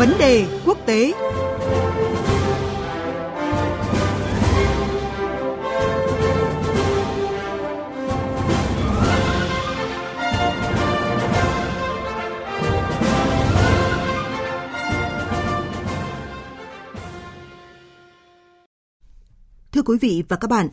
[0.00, 1.12] Vấn đề quốc tế.
[19.72, 20.68] Thưa quý vị và các bạn,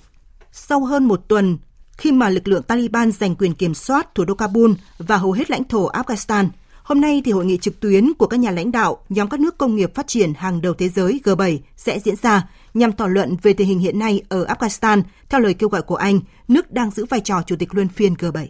[0.51, 1.57] sau hơn một tuần
[1.91, 5.51] khi mà lực lượng Taliban giành quyền kiểm soát thủ đô Kabul và hầu hết
[5.51, 6.47] lãnh thổ Afghanistan,
[6.87, 9.57] hôm nay thì hội nghị trực tuyến của các nhà lãnh đạo nhóm các nước
[9.57, 13.37] công nghiệp phát triển hàng đầu thế giới G7 sẽ diễn ra nhằm thảo luận
[13.41, 16.91] về tình hình hiện nay ở Afghanistan theo lời kêu gọi của Anh, nước đang
[16.91, 18.45] giữ vai trò chủ tịch luân phiên G7.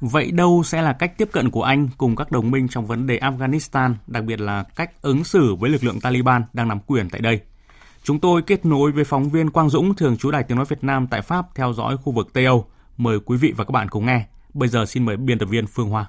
[0.00, 3.06] Vậy đâu sẽ là cách tiếp cận của Anh cùng các đồng minh trong vấn
[3.06, 7.10] đề Afghanistan, đặc biệt là cách ứng xử với lực lượng Taliban đang nắm quyền
[7.10, 7.40] tại đây?
[8.02, 10.84] Chúng tôi kết nối với phóng viên Quang Dũng, thường trú Đài Tiếng Nói Việt
[10.84, 12.66] Nam tại Pháp theo dõi khu vực Tây Âu.
[12.96, 14.26] Mời quý vị và các bạn cùng nghe.
[14.54, 16.06] Bây giờ xin mời biên tập viên Phương Hoa.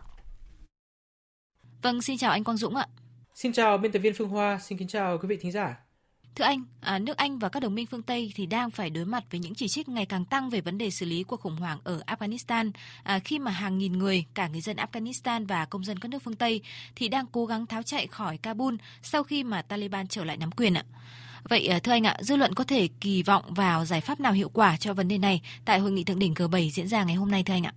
[1.84, 2.88] Vâng, xin chào anh Quang Dũng ạ.
[3.36, 5.80] Xin chào biên tập viên Phương Hoa, xin kính chào quý vị thính giả.
[6.36, 9.06] Thưa anh, à, nước Anh và các đồng minh phương Tây thì đang phải đối
[9.06, 11.56] mặt với những chỉ trích ngày càng tăng về vấn đề xử lý cuộc khủng
[11.56, 12.72] hoảng ở Afghanistan
[13.04, 16.24] à, khi mà hàng nghìn người, cả người dân Afghanistan và công dân các nước
[16.24, 16.62] phương Tây
[16.96, 20.52] thì đang cố gắng tháo chạy khỏi Kabul sau khi mà Taliban trở lại nắm
[20.52, 20.84] quyền ạ.
[21.50, 24.34] Vậy à, thưa anh ạ, dư luận có thể kỳ vọng vào giải pháp nào
[24.34, 27.16] hiệu quả cho vấn đề này tại hội nghị thượng đỉnh G7 diễn ra ngày
[27.16, 27.74] hôm nay thưa anh ạ?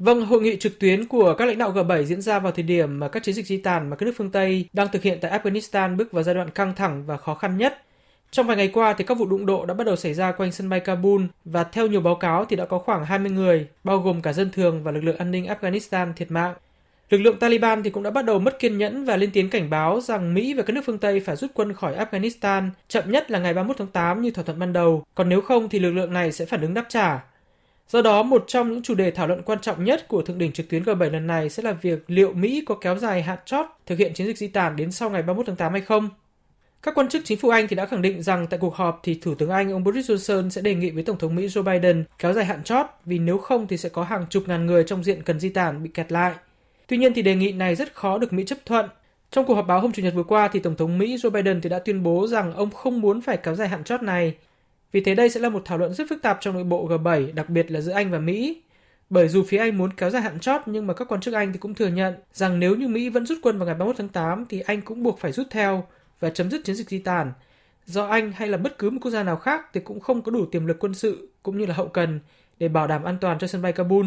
[0.00, 3.00] Vâng, hội nghị trực tuyến của các lãnh đạo G7 diễn ra vào thời điểm
[3.00, 5.38] mà các chiến dịch di tản mà các nước phương Tây đang thực hiện tại
[5.38, 7.82] Afghanistan bước vào giai đoạn căng thẳng và khó khăn nhất.
[8.30, 10.52] Trong vài ngày qua thì các vụ đụng độ đã bắt đầu xảy ra quanh
[10.52, 13.98] sân bay Kabul và theo nhiều báo cáo thì đã có khoảng 20 người, bao
[13.98, 16.54] gồm cả dân thường và lực lượng an ninh Afghanistan thiệt mạng.
[17.10, 19.70] Lực lượng Taliban thì cũng đã bắt đầu mất kiên nhẫn và lên tiếng cảnh
[19.70, 23.30] báo rằng Mỹ và các nước phương Tây phải rút quân khỏi Afghanistan chậm nhất
[23.30, 25.92] là ngày 31 tháng 8 như thỏa thuận ban đầu, còn nếu không thì lực
[25.92, 27.29] lượng này sẽ phản ứng đáp trả.
[27.90, 30.52] Do đó, một trong những chủ đề thảo luận quan trọng nhất của thượng đỉnh
[30.52, 33.66] trực tuyến G7 lần này sẽ là việc liệu Mỹ có kéo dài hạn chót
[33.86, 36.08] thực hiện chiến dịch di tản đến sau ngày 31 tháng 8 hay không.
[36.82, 39.14] Các quan chức chính phủ Anh thì đã khẳng định rằng tại cuộc họp thì
[39.14, 42.04] Thủ tướng Anh ông Boris Johnson sẽ đề nghị với Tổng thống Mỹ Joe Biden
[42.18, 45.04] kéo dài hạn chót vì nếu không thì sẽ có hàng chục ngàn người trong
[45.04, 46.32] diện cần di tản bị kẹt lại.
[46.86, 48.88] Tuy nhiên thì đề nghị này rất khó được Mỹ chấp thuận.
[49.30, 51.60] Trong cuộc họp báo hôm Chủ nhật vừa qua thì Tổng thống Mỹ Joe Biden
[51.60, 54.34] thì đã tuyên bố rằng ông không muốn phải kéo dài hạn chót này.
[54.92, 57.34] Vì thế đây sẽ là một thảo luận rất phức tạp trong nội bộ G7,
[57.34, 58.62] đặc biệt là giữa Anh và Mỹ.
[59.10, 61.52] Bởi dù phía Anh muốn kéo dài hạn chót nhưng mà các quan chức Anh
[61.52, 64.08] thì cũng thừa nhận rằng nếu như Mỹ vẫn rút quân vào ngày 31 tháng
[64.08, 65.86] 8 thì Anh cũng buộc phải rút theo
[66.20, 67.32] và chấm dứt chiến dịch di tản.
[67.86, 70.32] Do Anh hay là bất cứ một quốc gia nào khác thì cũng không có
[70.32, 72.20] đủ tiềm lực quân sự cũng như là hậu cần
[72.58, 74.06] để bảo đảm an toàn cho sân bay Kabul.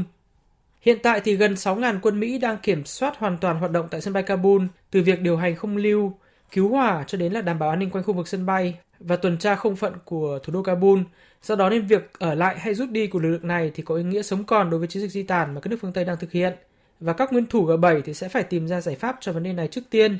[0.81, 4.01] Hiện tại thì gần 6.000 quân Mỹ đang kiểm soát hoàn toàn hoạt động tại
[4.01, 6.13] sân bay Kabul, từ việc điều hành không lưu,
[6.51, 9.15] cứu hỏa cho đến là đảm bảo an ninh quanh khu vực sân bay và
[9.15, 10.99] tuần tra không phận của thủ đô Kabul.
[11.43, 13.95] Do đó nên việc ở lại hay rút đi của lực lượng này thì có
[13.95, 16.05] ý nghĩa sống còn đối với chiến dịch di tản mà các nước phương Tây
[16.05, 16.53] đang thực hiện.
[16.99, 19.53] Và các nguyên thủ G7 thì sẽ phải tìm ra giải pháp cho vấn đề
[19.53, 20.17] này trước tiên,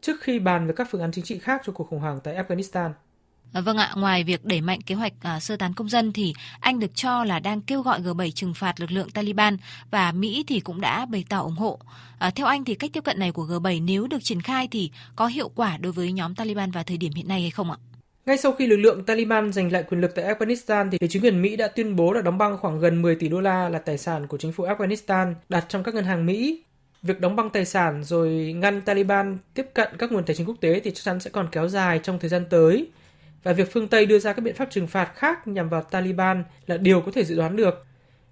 [0.00, 2.34] trước khi bàn về các phương án chính trị khác cho cuộc khủng hoảng tại
[2.34, 2.90] Afghanistan.
[3.52, 6.34] À, vâng ạ, ngoài việc đẩy mạnh kế hoạch à, sơ tán công dân thì
[6.60, 9.56] Anh được cho là đang kêu gọi G7 trừng phạt lực lượng Taliban
[9.90, 11.78] và Mỹ thì cũng đã bày tỏ ủng hộ.
[12.18, 14.90] À, theo anh thì cách tiếp cận này của G7 nếu được triển khai thì
[15.16, 17.76] có hiệu quả đối với nhóm Taliban vào thời điểm hiện nay hay không ạ?
[18.26, 21.42] Ngay sau khi lực lượng Taliban giành lại quyền lực tại Afghanistan thì chính quyền
[21.42, 23.98] Mỹ đã tuyên bố là đóng băng khoảng gần 10 tỷ đô la là tài
[23.98, 26.62] sản của chính phủ Afghanistan đặt trong các ngân hàng Mỹ.
[27.02, 30.56] Việc đóng băng tài sản rồi ngăn Taliban tiếp cận các nguồn tài chính quốc
[30.60, 32.88] tế thì chắc chắn sẽ còn kéo dài trong thời gian tới
[33.42, 36.44] và việc phương Tây đưa ra các biện pháp trừng phạt khác nhằm vào Taliban
[36.66, 37.86] là điều có thể dự đoán được.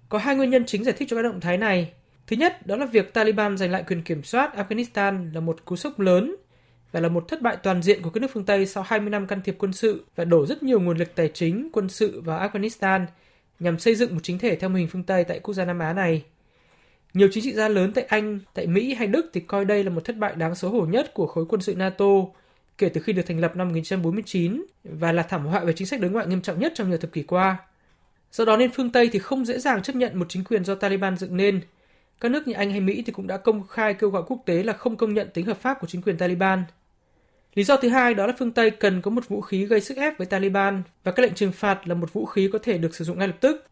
[0.09, 1.91] Có hai nguyên nhân chính giải thích cho các động thái này.
[2.27, 5.75] Thứ nhất, đó là việc Taliban giành lại quyền kiểm soát Afghanistan là một cú
[5.75, 6.35] sốc lớn
[6.93, 9.27] và là một thất bại toàn diện của các nước phương Tây sau 20 năm
[9.27, 12.49] can thiệp quân sự và đổ rất nhiều nguồn lực tài chính, quân sự vào
[12.49, 13.05] Afghanistan
[13.59, 15.79] nhằm xây dựng một chính thể theo mô hình phương Tây tại quốc gia Nam
[15.79, 16.23] Á này.
[17.13, 19.89] Nhiều chính trị gia lớn tại Anh, tại Mỹ hay Đức thì coi đây là
[19.89, 22.05] một thất bại đáng xấu hổ nhất của khối quân sự NATO
[22.77, 26.01] kể từ khi được thành lập năm 1949 và là thảm họa về chính sách
[26.01, 27.57] đối ngoại nghiêm trọng nhất trong nhiều thập kỷ qua.
[28.31, 30.75] Do đó nên phương Tây thì không dễ dàng chấp nhận một chính quyền do
[30.75, 31.61] Taliban dựng nên.
[32.21, 34.63] Các nước như Anh hay Mỹ thì cũng đã công khai kêu gọi quốc tế
[34.63, 36.63] là không công nhận tính hợp pháp của chính quyền Taliban.
[37.55, 39.97] Lý do thứ hai đó là phương Tây cần có một vũ khí gây sức
[39.97, 42.95] ép với Taliban và các lệnh trừng phạt là một vũ khí có thể được
[42.95, 43.65] sử dụng ngay lập tức.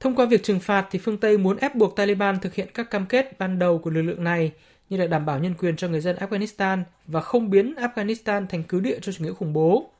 [0.00, 2.90] Thông qua việc trừng phạt thì phương Tây muốn ép buộc Taliban thực hiện các
[2.90, 4.52] cam kết ban đầu của lực lượng này
[4.90, 8.62] như là đảm bảo nhân quyền cho người dân Afghanistan và không biến Afghanistan thành
[8.62, 9.90] cứ địa cho chủ nghĩa khủng bố.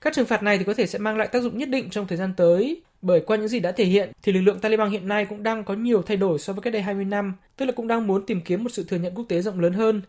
[0.00, 2.06] Các trừng phạt này thì có thể sẽ mang lại tác dụng nhất định trong
[2.06, 5.08] thời gian tới, bởi qua những gì đã thể hiện thì lực lượng Taliban hiện
[5.08, 7.72] nay cũng đang có nhiều thay đổi so với cách đây 20 năm, tức là
[7.72, 10.02] cũng đang muốn tìm kiếm một sự thừa nhận quốc tế rộng lớn hơn.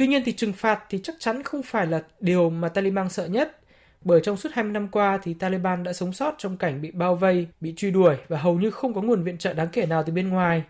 [0.00, 3.26] Tuy nhiên thì trừng phạt thì chắc chắn không phải là điều mà Taliban sợ
[3.26, 3.58] nhất,
[4.04, 7.14] bởi trong suốt 20 năm qua thì Taliban đã sống sót trong cảnh bị bao
[7.14, 10.02] vây, bị truy đuổi và hầu như không có nguồn viện trợ đáng kể nào
[10.06, 10.62] từ bên ngoài.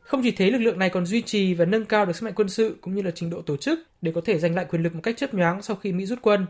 [0.00, 2.34] Không chỉ thế, lực lượng này còn duy trì và nâng cao được sức mạnh
[2.36, 4.82] quân sự cũng như là trình độ tổ chức để có thể giành lại quyền
[4.82, 6.46] lực một cách chớp nhoáng sau khi Mỹ rút quân.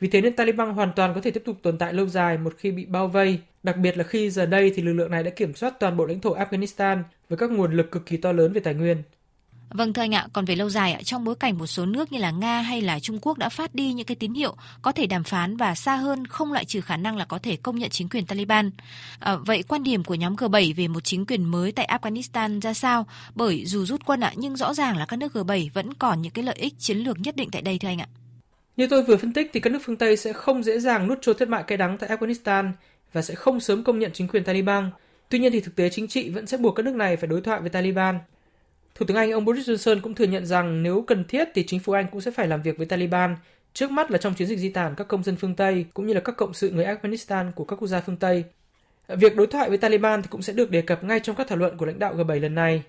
[0.00, 2.54] Vì thế nên Taliban hoàn toàn có thể tiếp tục tồn tại lâu dài một
[2.58, 5.30] khi bị bao vây, đặc biệt là khi giờ đây thì lực lượng này đã
[5.30, 8.52] kiểm soát toàn bộ lãnh thổ Afghanistan với các nguồn lực cực kỳ to lớn
[8.52, 9.02] về tài nguyên.
[9.74, 12.12] Vâng thưa anh ạ, còn về lâu dài ạ, trong bối cảnh một số nước
[12.12, 14.92] như là Nga hay là Trung Quốc đã phát đi những cái tín hiệu có
[14.92, 17.78] thể đàm phán và xa hơn không loại trừ khả năng là có thể công
[17.78, 18.70] nhận chính quyền Taliban.
[19.18, 22.74] À, vậy quan điểm của nhóm G7 về một chính quyền mới tại Afghanistan ra
[22.74, 23.06] sao?
[23.34, 26.32] Bởi dù rút quân ạ, nhưng rõ ràng là các nước G7 vẫn còn những
[26.32, 28.08] cái lợi ích chiến lược nhất định tại đây thưa anh ạ.
[28.76, 31.18] Như tôi vừa phân tích thì các nước phương Tây sẽ không dễ dàng nuốt
[31.22, 32.72] trôi thất bại cay đắng tại Afghanistan
[33.12, 34.90] và sẽ không sớm công nhận chính quyền Taliban.
[35.28, 37.40] Tuy nhiên thì thực tế chính trị vẫn sẽ buộc các nước này phải đối
[37.40, 38.18] thoại với Taliban.
[38.94, 41.80] Thủ tướng Anh ông Boris Johnson cũng thừa nhận rằng nếu cần thiết thì chính
[41.80, 43.36] phủ Anh cũng sẽ phải làm việc với Taliban,
[43.72, 46.14] trước mắt là trong chiến dịch di tản các công dân phương Tây cũng như
[46.14, 48.44] là các cộng sự người Afghanistan của các quốc gia phương Tây.
[49.08, 51.58] Việc đối thoại với Taliban thì cũng sẽ được đề cập ngay trong các thảo
[51.58, 52.82] luận của lãnh đạo G7 lần này.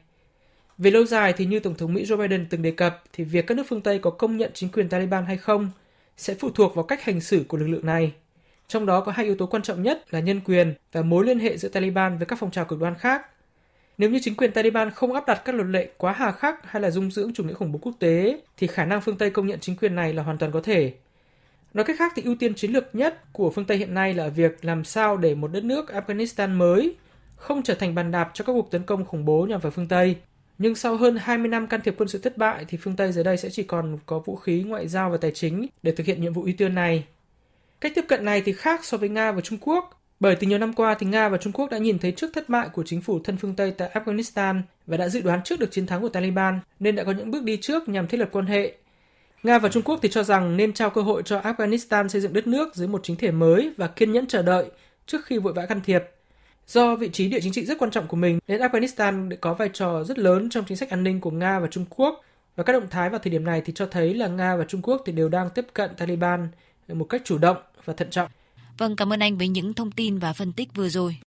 [0.78, 3.48] Về lâu dài thì như Tổng thống Mỹ Joe Biden từng đề cập thì việc
[3.48, 5.72] các nước phương Tây có công nhận chính quyền Taliban hay không
[6.18, 8.14] sẽ phụ thuộc vào cách hành xử của lực lượng này.
[8.68, 11.40] Trong đó có hai yếu tố quan trọng nhất là nhân quyền và mối liên
[11.40, 13.26] hệ giữa Taliban với các phong trào cực đoan khác.
[13.98, 16.82] Nếu như chính quyền Taliban không áp đặt các luật lệ quá hà khắc hay
[16.82, 19.48] là dung dưỡng chủ nghĩa khủng bố quốc tế, thì khả năng phương Tây công
[19.48, 20.94] nhận chính quyền này là hoàn toàn có thể.
[21.74, 24.28] Nói cách khác thì ưu tiên chiến lược nhất của phương Tây hiện nay là
[24.28, 26.96] việc làm sao để một đất nước Afghanistan mới
[27.36, 29.88] không trở thành bàn đạp cho các cuộc tấn công khủng bố nhằm vào phương
[29.88, 30.16] Tây.
[30.58, 33.24] Nhưng sau hơn 20 năm can thiệp quân sự thất bại thì phương Tây giờ
[33.24, 36.22] đây sẽ chỉ còn có vũ khí, ngoại giao và tài chính để thực hiện
[36.22, 37.06] nhiệm vụ ưu tiên này.
[37.82, 40.58] Cách tiếp cận này thì khác so với Nga và Trung Quốc, bởi từ nhiều
[40.58, 43.02] năm qua thì Nga và Trung Quốc đã nhìn thấy trước thất bại của chính
[43.02, 46.10] phủ thân phương Tây tại Afghanistan và đã dự đoán trước được chiến thắng của
[46.10, 48.74] Taliban, nên đã có những bước đi trước nhằm thiết lập quan hệ.
[49.44, 52.34] Nga và Trung Quốc thì cho rằng nên trao cơ hội cho Afghanistan xây dựng
[52.34, 54.66] đất nước dưới một chính thể mới và kiên nhẫn chờ đợi
[55.06, 56.04] trước khi vội vã can thiệp.
[56.68, 59.70] Do vị trí địa chính trị rất quan trọng của mình, nên Afghanistan có vai
[59.74, 62.22] trò rất lớn trong chính sách an ninh của Nga và Trung Quốc
[62.56, 64.82] và các động thái vào thời điểm này thì cho thấy là Nga và Trung
[64.82, 66.48] Quốc thì đều đang tiếp cận Taliban
[66.88, 68.30] một cách chủ động và thận trọng.
[68.78, 71.18] Vâng, cảm ơn anh với những thông tin và phân tích vừa rồi.